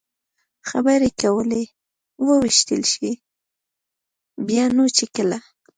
[0.69, 1.63] خبرې کولې،
[2.25, 3.11] ووېشتل شي،
[4.47, 5.37] بیا نو چې کله.